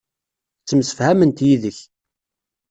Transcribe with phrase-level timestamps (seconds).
[0.61, 1.79] Ttemsefhament yid-k.